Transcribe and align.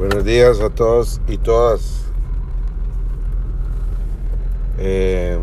Buenos 0.00 0.24
días 0.24 0.62
a 0.62 0.70
todos 0.70 1.20
y 1.28 1.36
todas. 1.36 2.06
Eh, 4.78 5.38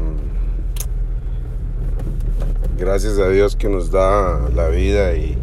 gracias 2.76 3.20
a 3.20 3.30
Dios 3.30 3.56
que 3.56 3.70
nos 3.70 3.92
da 3.92 4.50
la 4.56 4.70
vida 4.70 5.14
y, 5.14 5.38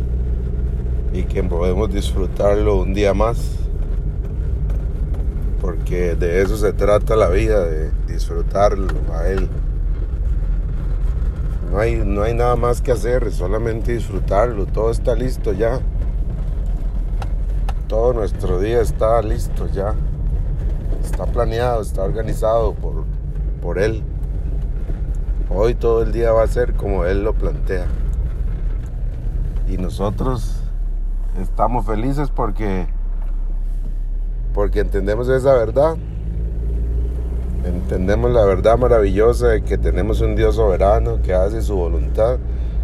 y 1.12 1.22
que 1.22 1.45
podemos 1.45 1.95
disfrutarlo 1.95 2.74
un 2.74 2.92
día 2.92 3.14
más. 3.14 3.52
Porque 5.60 6.16
de 6.16 6.42
eso 6.42 6.56
se 6.56 6.72
trata 6.72 7.14
la 7.14 7.28
vida, 7.28 7.64
de 7.64 7.92
disfrutarlo 8.08 8.88
a 9.12 9.28
Él. 9.28 9.48
No 11.70 11.78
hay, 11.78 12.02
no 12.04 12.24
hay 12.24 12.34
nada 12.34 12.56
más 12.56 12.80
que 12.80 12.90
hacer, 12.90 13.30
solamente 13.30 13.92
disfrutarlo. 13.92 14.66
Todo 14.66 14.90
está 14.90 15.14
listo 15.14 15.52
ya. 15.52 15.80
Todo 17.95 18.12
nuestro 18.12 18.58
día 18.58 18.80
está 18.80 19.22
listo 19.22 19.69
ya. 19.73 19.95
Está 21.05 21.27
planeado, 21.27 21.80
está 21.80 22.02
organizado 22.02 22.74
por, 22.74 23.05
por 23.62 23.78
Él. 23.78 24.02
Hoy 25.48 25.77
todo 25.77 26.02
el 26.02 26.10
día 26.10 26.33
va 26.33 26.42
a 26.42 26.48
ser 26.48 26.74
como 26.74 27.05
Él 27.05 27.22
lo 27.22 27.34
plantea. 27.34 27.86
Y 29.69 29.77
nosotros 29.77 30.56
estamos 31.41 31.86
felices 31.86 32.30
porque, 32.34 32.88
porque 34.52 34.80
entendemos 34.80 35.28
esa 35.28 35.55
verdad. 35.55 35.95
Entendemos 37.64 38.33
la 38.33 38.45
verdad 38.45 38.77
maravillosa 38.77 39.47
de 39.50 39.62
que 39.62 39.78
tenemos 39.78 40.20
un 40.20 40.34
Dios 40.34 40.56
soberano 40.56 41.22
que 41.22 41.33
hace 41.33 41.62
su 41.62 41.77
voluntad 41.77 42.38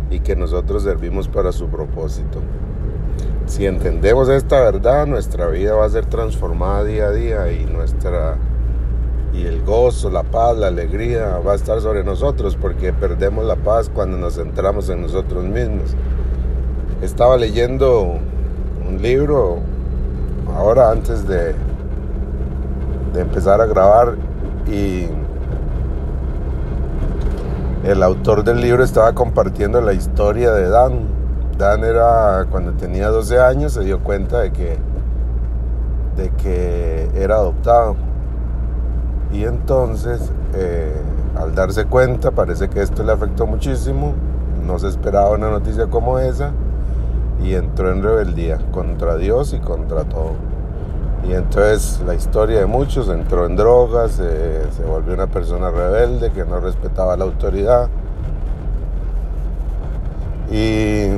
y 0.09 0.21
que 0.21 0.37
nosotros 0.37 0.85
servimos 0.85 1.27
para 1.27 1.51
su 1.51 1.67
propósito. 1.67 2.41
Si 3.51 3.67
entendemos 3.67 4.29
esta 4.29 4.61
verdad, 4.61 5.09
nuestra 5.09 5.49
vida 5.49 5.75
va 5.75 5.85
a 5.85 5.89
ser 5.89 6.07
transformada 6.07 6.85
día 6.85 7.07
a 7.07 7.11
día 7.11 7.51
y 7.51 7.65
nuestra 7.65 8.37
y 9.35 9.45
el 9.45 9.65
gozo, 9.65 10.09
la 10.09 10.23
paz, 10.23 10.57
la 10.57 10.69
alegría 10.69 11.41
va 11.45 11.55
a 11.55 11.57
estar 11.57 11.81
sobre 11.81 12.05
nosotros 12.05 12.57
porque 12.57 12.93
perdemos 12.93 13.45
la 13.45 13.57
paz 13.57 13.91
cuando 13.93 14.17
nos 14.17 14.37
centramos 14.37 14.89
en 14.89 15.03
nosotros 15.03 15.43
mismos. 15.43 15.97
Estaba 17.03 17.37
leyendo 17.37 18.19
un 18.89 19.03
libro 19.03 19.59
ahora 20.57 20.93
antes 20.93 21.27
de, 21.27 21.53
de 23.13 23.21
empezar 23.21 23.61
a 23.61 23.67
grabar 23.67 24.15
y 24.69 25.09
el 27.83 28.01
autor 28.05 28.45
del 28.45 28.61
libro 28.61 28.85
estaba 28.85 29.13
compartiendo 29.13 29.81
la 29.81 29.93
historia 29.93 30.53
de 30.53 30.69
Dan, 30.69 31.20
Dan 31.61 31.85
era 31.85 32.47
cuando 32.51 32.73
tenía 32.73 33.11
12 33.11 33.39
años 33.39 33.75
se 33.75 33.81
dio 33.81 34.01
cuenta 34.03 34.41
de 34.41 34.51
que, 34.51 34.79
de 36.17 36.31
que 36.31 37.11
era 37.15 37.35
adoptado. 37.35 37.97
Y 39.31 39.45
entonces, 39.45 40.33
eh, 40.55 40.97
al 41.37 41.55
darse 41.55 41.85
cuenta, 41.85 42.31
parece 42.31 42.71
que 42.71 42.81
esto 42.81 43.03
le 43.03 43.13
afectó 43.13 43.47
muchísimo. 43.47 44.15
No 44.67 44.79
se 44.79 44.89
esperaba 44.89 45.33
una 45.33 45.51
noticia 45.51 45.89
como 45.89 46.19
esa. 46.19 46.53
Y 47.45 47.55
entró 47.55 47.93
en 47.93 48.03
rebeldía 48.03 48.57
contra 48.73 49.17
Dios 49.17 49.53
y 49.53 49.59
contra 49.59 50.05
todo. 50.05 50.33
Y 51.29 51.35
entonces 51.35 52.01
la 52.07 52.15
historia 52.15 52.61
de 52.61 52.67
muchos 52.67 53.11
entró 53.11 53.45
en 53.45 53.57
drogas, 53.57 54.13
se 54.13 54.83
volvió 54.87 55.13
una 55.13 55.27
persona 55.27 55.71
rebelde 55.71 56.31
que 56.31 56.47
no 56.47 56.59
respetaba 56.59 57.19
la 57.19 57.25
autoridad. 57.25 57.91
Y 60.51 61.11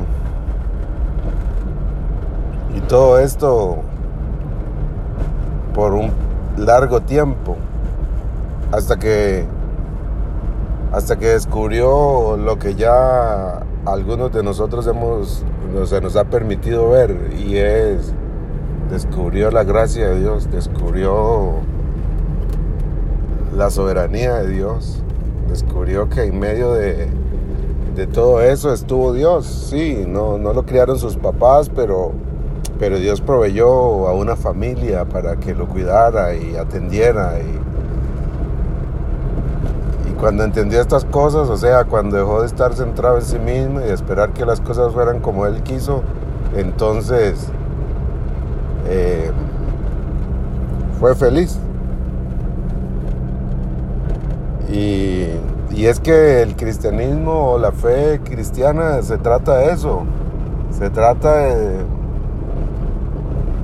todo 2.93 3.19
esto 3.21 3.79
por 5.75 5.95
un 5.95 6.11
largo 6.59 7.01
tiempo 7.01 7.57
hasta 8.71 8.99
que 8.99 9.47
hasta 10.93 11.19
que 11.19 11.29
descubrió 11.29 12.37
lo 12.37 12.59
que 12.59 12.75
ya 12.75 13.63
algunos 13.87 14.31
de 14.35 14.43
nosotros 14.43 14.87
hemos 14.87 15.43
se 15.87 16.03
nos 16.03 16.17
ha 16.17 16.25
permitido 16.25 16.91
ver 16.91 17.33
y 17.35 17.57
es 17.57 18.13
descubrió 18.91 19.51
la 19.51 19.65
gracia 19.65 20.11
de 20.11 20.21
Dios, 20.21 20.51
descubrió 20.51 21.53
la 23.57 23.71
soberanía 23.71 24.35
de 24.35 24.49
Dios, 24.49 25.03
descubrió 25.49 26.11
que 26.11 26.25
en 26.25 26.39
medio 26.39 26.75
de, 26.75 27.09
de 27.97 28.07
todo 28.07 28.43
eso 28.43 28.71
estuvo 28.71 29.15
Dios, 29.15 29.47
sí, 29.47 30.05
no, 30.07 30.37
no 30.37 30.53
lo 30.53 30.67
criaron 30.67 30.99
sus 30.99 31.17
papás, 31.17 31.71
pero 31.75 32.13
pero 32.83 32.99
Dios 32.99 33.21
proveyó 33.21 34.09
a 34.09 34.13
una 34.13 34.35
familia 34.35 35.05
para 35.05 35.37
que 35.37 35.55
lo 35.55 35.69
cuidara 35.69 36.35
y 36.35 36.57
atendiera. 36.57 37.39
Y, 37.39 37.61
y 40.11 40.13
cuando 40.15 40.43
entendió 40.43 40.81
estas 40.81 41.05
cosas, 41.05 41.49
o 41.49 41.57
sea, 41.57 41.85
cuando 41.85 42.17
dejó 42.17 42.41
de 42.41 42.49
estar 42.49 42.75
centrado 42.75 43.19
en 43.19 43.23
sí 43.23 43.39
mismo 43.39 43.81
y 43.81 43.85
esperar 43.85 44.33
que 44.33 44.45
las 44.45 44.61
cosas 44.61 44.93
fueran 44.93 45.21
como 45.21 45.47
Él 45.47 45.63
quiso, 45.63 46.03
entonces 46.57 47.47
eh, 48.89 49.31
fue 50.99 51.15
feliz. 51.15 51.57
Y, 54.73 55.29
y, 55.71 55.87
es 55.87 56.01
que 56.01 56.43
el 56.43 56.57
cristianismo 56.57 57.53
o 57.53 57.59
la 57.59 57.71
fe 57.71 58.21
cristiana 58.25 59.01
se 59.03 59.19
trata 59.19 59.59
de 59.59 59.71
eso. 59.71 60.03
Se 60.77 60.91
trata 60.91 61.47
de, 61.47 62.02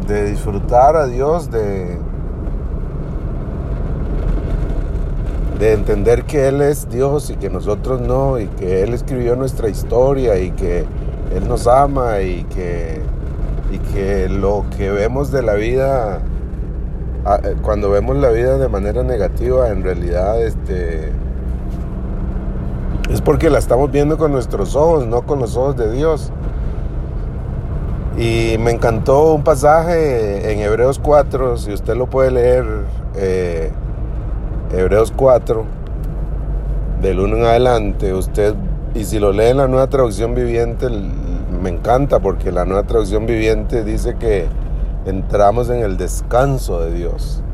de 0.09 0.31
disfrutar 0.31 0.97
a 0.97 1.07
Dios, 1.07 1.51
de, 1.51 1.99
de 5.59 5.73
entender 5.75 6.25
que 6.25 6.49
Él 6.49 6.63
es 6.63 6.89
Dios 6.89 7.29
y 7.31 7.37
que 7.37 7.51
nosotros 7.51 8.01
no, 8.01 8.39
y 8.39 8.47
que 8.47 8.83
Él 8.83 8.95
escribió 8.95 9.37
nuestra 9.37 9.69
historia 9.69 10.39
y 10.39 10.51
que 10.53 10.87
Él 11.35 11.47
nos 11.47 11.67
ama 11.67 12.23
y 12.23 12.45
que, 12.45 13.03
y 13.71 13.79
que 13.93 14.31
lo 14.31 14.65
que 14.77 14.91
vemos 14.91 15.31
de 15.31 15.43
la 15.43 15.55
vida, 15.55 16.23
eh, 17.45 17.57
cuando 17.61 17.91
vemos 17.91 18.17
la 18.17 18.31
vida 18.31 18.57
de 18.57 18.69
manera 18.69 19.03
negativa, 19.03 19.69
en 19.69 19.83
realidad 19.83 20.43
este, 20.43 21.13
es 23.11 23.21
porque 23.21 23.51
la 23.51 23.59
estamos 23.59 23.93
viendo 23.93 24.17
con 24.17 24.33
nuestros 24.33 24.75
ojos, 24.75 25.07
no 25.07 25.23
con 25.23 25.39
los 25.39 25.55
ojos 25.55 25.77
de 25.77 25.93
Dios. 25.93 26.33
Y 28.19 28.59
me 28.59 28.73
encantó 28.73 29.33
un 29.33 29.45
pasaje 29.45 30.53
en 30.53 30.59
Hebreos 30.59 30.99
4, 30.99 31.57
si 31.57 31.73
usted 31.73 31.95
lo 31.95 32.11
puede 32.11 32.33
leer, 32.33 32.65
eh, 33.15 33.71
Hebreos 34.73 35.13
4, 35.15 35.65
del 37.01 37.21
1 37.21 37.37
en 37.37 37.45
adelante, 37.45 38.13
usted, 38.13 38.57
y 38.93 39.05
si 39.05 39.21
lo 39.21 39.31
lee 39.31 39.51
en 39.51 39.59
la 39.59 39.69
nueva 39.69 39.87
traducción 39.87 40.35
viviente, 40.35 40.89
me 41.63 41.71
encanta 41.71 42.19
porque 42.19 42.51
la 42.51 42.65
nueva 42.65 42.83
traducción 42.83 43.25
viviente 43.25 43.85
dice 43.85 44.17
que 44.17 44.49
entramos 45.07 45.71
en 45.71 45.85
el 45.85 45.97
descanso 45.97 46.81
de 46.81 46.93
Dios 46.95 47.45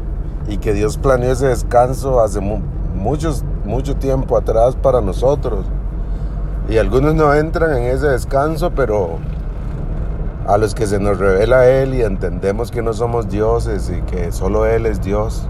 y 0.49 0.57
que 0.57 0.73
Dios 0.73 0.97
planeó 0.97 1.33
ese 1.33 1.49
descanso 1.49 2.23
hace 2.23 2.41
muchos, 2.41 3.45
mucho 3.67 3.97
tiempo 3.97 4.35
atrás 4.39 4.77
para 4.77 5.03
nosotros. 5.03 5.67
Y 6.71 6.79
algunos 6.79 7.15
no 7.15 7.35
entran 7.35 7.77
en 7.77 7.83
ese 7.85 8.07
descanso, 8.07 8.71
pero 8.75 9.19
a 10.47 10.59
los 10.59 10.75
que 10.75 10.87
se 10.87 10.99
nos 10.99 11.19
revela 11.19 11.67
Él 11.67 11.95
y 11.95 12.03
entendemos 12.03 12.71
que 12.71 12.83
no 12.83 12.93
somos 12.93 13.29
dioses 13.29 13.91
y 13.91 14.03
que 14.03 14.31
solo 14.31 14.67
Él 14.67 14.87
es 14.87 15.01
Dios, 15.01 15.49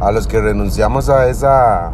a 0.00 0.12
los 0.12 0.26
que 0.26 0.40
renunciamos 0.40 1.08
a 1.08 1.28
esa 1.28 1.92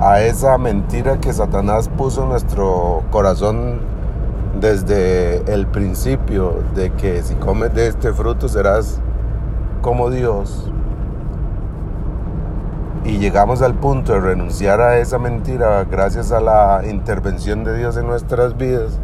a 0.00 0.20
esa 0.20 0.58
mentira 0.58 1.18
que 1.18 1.32
Satanás 1.32 1.88
puso 1.88 2.24
en 2.24 2.30
nuestro 2.30 3.04
corazón 3.10 3.78
desde 4.60 5.50
el 5.52 5.66
principio 5.66 6.62
de 6.74 6.90
que 6.92 7.22
si 7.22 7.34
comes 7.36 7.72
de 7.74 7.86
este 7.86 8.12
fruto 8.12 8.48
serás 8.48 9.00
como 9.82 10.10
Dios. 10.10 10.70
Y 13.04 13.18
llegamos 13.18 13.62
al 13.62 13.74
punto 13.74 14.14
de 14.14 14.20
renunciar 14.20 14.80
a 14.80 14.98
esa 14.98 15.18
mentira 15.18 15.84
gracias 15.84 16.32
a 16.32 16.40
la 16.40 16.82
intervención 16.88 17.62
de 17.62 17.76
Dios 17.76 17.96
en 17.96 18.06
nuestras 18.06 18.56
vidas 18.56 18.98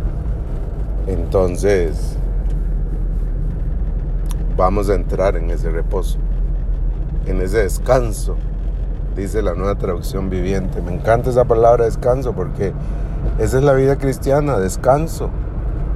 entonces, 1.06 2.16
vamos 4.56 4.90
a 4.90 4.94
entrar 4.94 5.36
en 5.36 5.50
ese 5.50 5.70
reposo, 5.70 6.18
en 7.26 7.40
ese 7.40 7.58
descanso, 7.58 8.36
dice 9.16 9.42
la 9.42 9.54
nueva 9.54 9.76
traducción 9.76 10.30
viviente. 10.30 10.82
Me 10.82 10.92
encanta 10.92 11.30
esa 11.30 11.44
palabra 11.44 11.84
descanso 11.84 12.32
porque 12.32 12.72
esa 13.38 13.58
es 13.58 13.64
la 13.64 13.72
vida 13.72 13.96
cristiana, 13.96 14.58
descanso. 14.58 15.30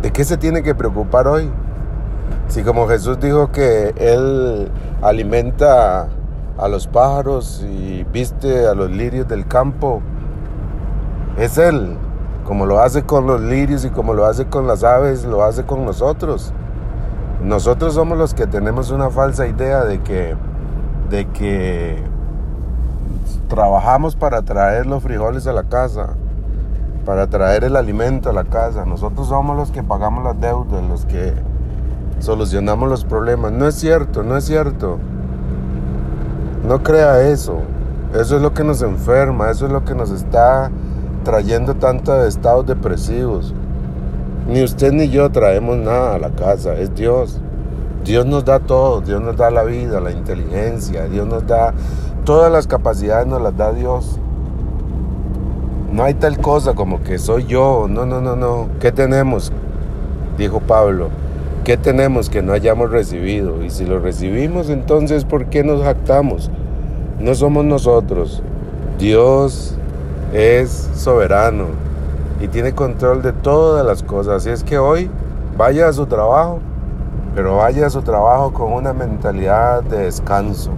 ¿De 0.03 0.13
qué 0.13 0.25
se 0.25 0.37
tiene 0.37 0.63
que 0.63 0.75
preocupar 0.75 1.29
hoy? 1.29 1.51
Si 2.49 2.63
como 2.63 2.89
Jesús 2.89 3.19
dijo 3.21 3.53
que 3.53 3.95
Él 3.97 4.71
alimenta 5.03 6.09
a 6.59 6.69
los 6.69 6.87
pájaros 6.87 7.65
y 7.69 8.05
viste 8.13 8.67
a 8.67 8.75
los 8.75 8.91
lirios 8.91 9.29
del 9.29 9.47
campo, 9.47 10.03
es 11.39 11.59
Él 11.59 11.97
como 12.45 12.67
lo 12.67 12.81
hace 12.81 13.03
con 13.03 13.27
los 13.27 13.41
lirios 13.41 13.85
y 13.85 13.91
como 13.91 14.15
lo 14.15 14.27
hace 14.27 14.47
con 14.47 14.67
las 14.67 14.85
aves, 14.85 15.25
lo 15.25 15.43
hace 15.43 15.65
con 15.65 15.85
nosotros. 15.85 16.53
Nosotros 17.43 17.95
somos 17.95 18.17
los 18.19 18.35
que 18.35 18.47
tenemos 18.47 18.91
una 18.91 19.11
falsa 19.11 19.47
idea 19.47 19.85
de 19.85 20.01
que, 20.01 20.37
de 21.11 21.27
que 21.29 22.03
trabajamos 23.49 24.15
para 24.15 24.43
traer 24.43 24.87
los 24.87 25.03
frijoles 25.03 25.47
a 25.47 25.53
la 25.53 25.65
casa, 25.65 26.11
para 27.05 27.27
traer 27.27 27.65
el 27.65 27.77
alimento 27.77 28.31
a 28.31 28.33
la 28.33 28.45
casa. 28.45 28.85
Nosotros 28.85 29.29
somos 29.29 29.57
los 29.57 29.71
que 29.71 29.83
pagamos 29.83 30.25
las 30.25 30.41
deudas, 30.41 30.83
los 30.85 31.07
que 31.07 31.35
solucionamos 32.19 32.89
los 32.89 33.05
problemas. 33.05 33.53
No 33.53 33.67
es 33.67 33.75
cierto, 33.75 34.23
no 34.23 34.37
es 34.37 34.45
cierto. 34.45 34.99
No 36.67 36.83
crea 36.83 37.21
eso. 37.23 37.59
Eso 38.15 38.37
es 38.37 38.43
lo 38.43 38.55
que 38.55 38.65
nos 38.65 38.81
enferma, 38.81 39.51
eso 39.51 39.67
es 39.67 39.73
lo 39.73 39.85
que 39.85 39.95
nos 39.95 40.11
está 40.11 40.71
trayendo 41.25 41.75
tantos 41.75 42.27
estados 42.27 42.67
depresivos. 42.67 43.53
Ni 44.49 44.63
usted 44.63 44.93
ni 44.93 45.09
yo 45.09 45.31
traemos 45.31 45.79
nada 45.79 46.15
a 46.15 46.19
la 46.19 46.31
casa, 46.31 46.75
es 46.75 46.95
Dios. 46.95 47.41
Dios 48.05 48.27
nos 48.27 48.45
da 48.45 48.61
todo, 48.61 49.01
Dios 49.01 49.23
nos 49.23 49.37
da 49.37 49.51
la 49.51 49.65
vida, 49.65 49.99
la 50.01 50.11
inteligencia, 50.11 51.07
Dios 51.07 51.27
nos 51.27 51.47
da 51.47 51.73
todas 52.25 52.53
las 52.53 52.67
capacidades, 52.67 53.27
nos 53.27 53.41
las 53.41 53.57
da 53.57 53.73
Dios. 53.73 54.19
No 55.91 56.05
hay 56.05 56.15
tal 56.15 56.39
cosa 56.39 56.75
como 56.75 57.03
que 57.03 57.19
soy 57.19 57.47
yo, 57.47 57.87
no, 57.89 58.05
no, 58.05 58.21
no, 58.21 58.37
no. 58.37 58.69
¿Qué 58.81 58.93
tenemos? 58.93 59.53
Dijo 60.37 60.61
Pablo. 60.61 61.09
¿Qué 61.65 61.79
tenemos 61.79 62.29
que 62.29 62.43
no 62.43 62.53
hayamos 62.53 62.91
recibido? 62.91 63.65
Y 63.65 63.71
si 63.71 63.87
lo 63.87 63.99
recibimos, 63.99 64.69
entonces 64.69 65.25
¿por 65.25 65.47
qué 65.47 65.65
nos 65.65 65.83
jactamos? 65.83 66.51
No 67.19 67.35
somos 67.35 67.65
nosotros. 67.65 68.43
Dios 68.99 69.79
es 70.33 70.91
soberano 70.95 71.67
y 72.41 72.49
tiene 72.49 72.75
control 72.75 73.23
de 73.23 73.33
todas 73.33 73.85
las 73.85 74.03
cosas. 74.03 74.37
Así 74.37 74.51
es 74.51 74.65
que 74.65 74.79
hoy 74.79 75.11
vaya 75.57 75.89
a 75.89 75.93
su 75.93 76.07
trabajo, 76.07 76.61
pero 77.35 77.57
vaya 77.57 77.87
a 77.87 77.91
su 77.91 78.03
trabajo 78.03 78.53
con 78.53 78.73
una 78.73 78.93
mentalidad 78.93 79.83
de 79.83 80.05
descanso. 80.05 80.71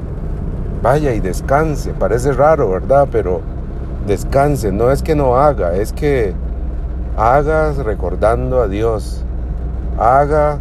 Vaya 0.83 1.13
y 1.15 1.21
descanse. 1.21 1.93
Parece 1.95 2.33
raro, 2.33 2.71
¿verdad? 2.71 3.09
Pero 3.11 3.41
descanse. 4.07 4.73
No 4.73 4.91
es 4.91 5.03
que 5.03 5.15
no 5.15 5.37
haga, 5.37 5.75
es 5.75 5.93
que 5.93 6.35
hagas 7.17 7.79
recordando 7.79 8.61
a 8.61 8.69
Dios. 8.69 9.25
Haga 9.99 10.59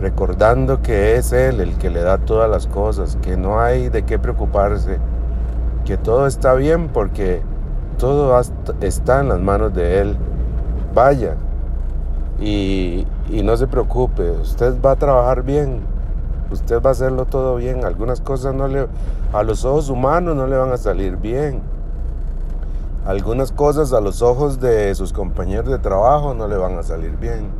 recordando 0.00 0.82
que 0.82 1.16
es 1.16 1.32
Él 1.32 1.60
el 1.60 1.74
que 1.78 1.88
le 1.88 2.02
da 2.02 2.18
todas 2.18 2.50
las 2.50 2.66
cosas, 2.66 3.16
que 3.22 3.36
no 3.36 3.60
hay 3.60 3.88
de 3.88 4.02
qué 4.02 4.18
preocuparse, 4.18 4.98
que 5.84 5.96
todo 5.96 6.26
está 6.26 6.54
bien 6.54 6.88
porque 6.88 7.42
todo 8.02 8.36
está 8.80 9.20
en 9.20 9.28
las 9.28 9.38
manos 9.38 9.72
de 9.74 10.00
Él. 10.00 10.16
Vaya 10.92 11.36
y, 12.40 13.06
no 13.44 13.56
se 13.56 13.68
preocupe, 13.68 14.28
usted 14.32 14.74
va 14.84 14.90
a 14.90 14.96
trabajar 14.96 15.44
bien, 15.44 15.82
usted 16.50 16.82
va 16.82 16.88
a 16.88 16.92
hacerlo 16.94 17.26
todo 17.26 17.54
bien. 17.54 17.84
Algunas 17.84 18.20
cosas 18.20 18.56
no 18.56 18.66
le, 18.66 18.88
a 19.32 19.44
los 19.44 19.64
ojos 19.64 19.88
humanos 19.88 20.34
no 20.34 20.48
le 20.48 20.56
van 20.56 20.72
a 20.72 20.78
salir 20.78 21.16
bien. 21.16 21.62
Algunas 23.06 23.52
cosas 23.52 23.92
a 23.92 24.00
los 24.00 24.20
ojos 24.20 24.58
de 24.58 24.92
sus 24.96 25.12
compañeros 25.12 25.70
de 25.70 25.78
trabajo 25.78 26.34
no 26.34 26.48
le 26.48 26.56
van 26.56 26.76
a 26.78 26.82
salir 26.82 27.16
bien. 27.18 27.50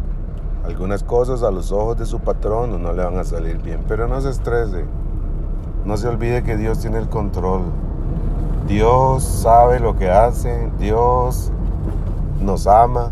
Algunas 0.67 1.05
cosas 1.05 1.45
a 1.45 1.53
los 1.53 1.71
ojos 1.71 1.99
de 1.99 2.07
su 2.07 2.19
patrono 2.19 2.79
no 2.79 2.93
le 2.93 3.05
van 3.05 3.17
a 3.17 3.23
salir 3.23 3.59
bien, 3.59 3.85
pero 3.87 4.09
no 4.09 4.21
se 4.21 4.31
estrese. 4.31 4.87
No 5.85 5.97
se 5.97 6.09
olvide 6.09 6.43
que 6.43 6.57
Dios 6.57 6.81
tiene 6.81 6.99
el 6.99 7.09
control. 7.09 7.63
Dios 8.67 9.25
sabe 9.25 9.81
lo 9.81 9.97
que 9.97 10.09
hace, 10.09 10.71
Dios 10.79 11.51
nos 12.41 12.67
ama 12.67 13.11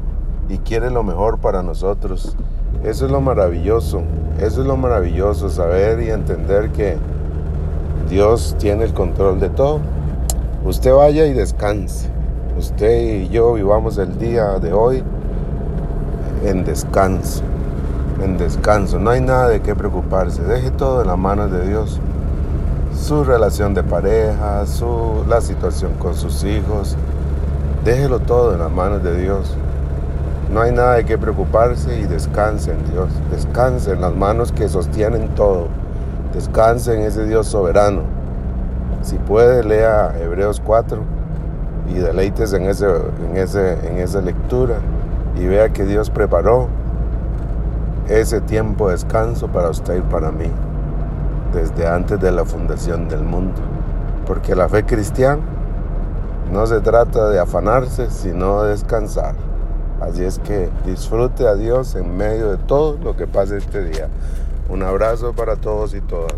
y 0.49 0.58
quiere 0.58 0.91
lo 0.91 1.02
mejor 1.02 1.38
para 1.38 1.62
nosotros. 1.62 2.37
Eso 2.85 3.06
es 3.06 3.12
lo 3.12 3.20
maravilloso, 3.20 4.02
eso 4.38 4.61
es 4.62 4.67
lo 4.67 4.76
maravilloso, 4.76 5.49
saber 5.50 6.02
y 6.02 6.11
entender 6.11 6.70
que 6.70 6.97
Dios 8.08 8.56
tiene 8.58 8.85
el 8.85 8.94
control 8.94 9.41
de 9.41 9.50
todo. 9.50 9.81
Usted 10.64 10.94
vaya 10.94 11.26
y 11.26 11.32
descanse. 11.32 12.08
Usted 12.58 13.23
y 13.23 13.29
yo 13.29 13.55
vivamos 13.55 13.99
el 13.99 14.19
día 14.19 14.58
de 14.58 14.73
hoy 14.73 15.03
en 16.44 16.64
descanso, 16.64 17.43
en 18.23 18.38
descanso. 18.38 18.99
No 18.99 19.11
hay 19.11 19.20
nada 19.20 19.49
de 19.49 19.62
qué 19.62 19.75
preocuparse. 19.75 20.43
Deje 20.43 20.70
todo 20.70 21.03
en 21.03 21.08
las 21.08 21.19
manos 21.19 21.50
de 21.50 21.67
Dios 21.67 22.00
su 23.00 23.25
relación 23.25 23.73
de 23.73 23.82
pareja, 23.82 24.67
su, 24.67 25.25
la 25.26 25.41
situación 25.41 25.94
con 25.94 26.14
sus 26.14 26.44
hijos. 26.44 26.97
Déjelo 27.85 28.20
todo 28.20 28.52
en 28.52 28.58
las 28.58 28.70
manos 28.70 29.02
de 29.02 29.19
Dios. 29.20 29.56
No 30.52 30.61
hay 30.61 30.73
nada 30.73 30.97
de 30.97 31.05
qué 31.05 31.17
preocuparse 31.17 31.99
y 31.99 32.05
descanse 32.05 32.73
en 32.73 32.91
Dios. 32.91 33.08
Descanse 33.31 33.93
en 33.93 34.02
las 34.02 34.14
manos 34.14 34.52
que 34.52 34.69
sostienen 34.69 35.29
todo. 35.35 35.69
Descanse 36.35 36.94
en 36.94 37.02
ese 37.02 37.25
Dios 37.25 37.47
soberano. 37.47 38.02
Si 39.03 39.17
puede, 39.17 39.64
lea 39.64 40.14
Hebreos 40.20 40.61
4 40.64 41.03
y 41.88 41.94
deleites 41.94 42.53
en, 42.53 42.64
ese, 42.64 42.87
en, 42.87 43.37
ese, 43.37 43.88
en 43.88 43.99
esa 43.99 44.20
lectura 44.20 44.76
y 45.37 45.46
vea 45.46 45.70
que 45.70 45.87
Dios 45.87 46.11
preparó 46.11 46.69
ese 48.08 48.43
tiempo 48.43 48.88
de 48.88 48.93
descanso 48.93 49.49
para 49.49 49.70
usted 49.70 49.96
y 49.96 50.03
para 50.03 50.31
mí 50.31 50.50
desde 51.52 51.87
antes 51.87 52.20
de 52.20 52.32
la 52.32 52.44
fundación 52.44 53.08
del 53.08 53.23
mundo. 53.23 53.61
Porque 54.26 54.55
la 54.55 54.69
fe 54.69 54.85
cristiana 54.85 55.43
no 56.52 56.67
se 56.67 56.81
trata 56.81 57.29
de 57.29 57.38
afanarse, 57.38 58.11
sino 58.11 58.62
de 58.62 58.70
descansar. 58.70 59.35
Así 60.00 60.25
es 60.25 60.38
que 60.38 60.70
disfrute 60.87 61.47
a 61.47 61.55
Dios 61.55 61.94
en 61.94 62.17
medio 62.17 62.50
de 62.50 62.56
todo 62.56 62.99
lo 63.02 63.17
que 63.17 63.26
pase 63.26 63.58
este 63.58 63.85
día. 63.85 64.08
Un 64.69 64.82
abrazo 64.82 65.32
para 65.32 65.56
todos 65.56 65.94
y 65.94 66.00
todas. 66.00 66.35